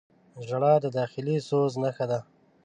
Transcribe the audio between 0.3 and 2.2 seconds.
•ژړا د داخلي سوز نښه ده.